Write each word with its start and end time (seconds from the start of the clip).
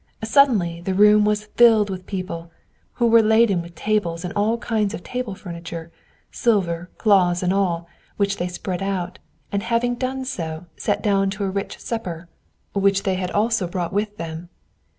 Suddenly 0.23 0.81
the 0.81 0.95
room 0.95 1.25
was 1.25 1.43
filled 1.45 1.91
with 1.91 2.07
people, 2.07 2.49
who 2.93 3.05
were 3.05 3.21
laden 3.21 3.61
with 3.61 3.75
tables 3.75 4.23
and 4.25 4.33
all 4.33 4.57
kinds 4.57 4.95
of 4.95 5.03
table 5.03 5.35
furniture, 5.35 5.91
silver, 6.31 6.89
cloths, 6.97 7.43
and 7.43 7.53
all, 7.53 7.87
which 8.17 8.37
they 8.37 8.47
spread 8.47 8.81
out, 8.81 9.19
and 9.51 9.61
having 9.61 9.93
done 9.93 10.25
so, 10.25 10.65
sat 10.75 11.03
down 11.03 11.29
to 11.29 11.43
a 11.43 11.51
rich 11.51 11.77
supper, 11.79 12.27
which 12.73 13.03
they 13.03 13.13
had 13.13 13.29
also 13.29 13.67
brought 13.67 13.93
with 13.93 14.17
them. 14.17 14.49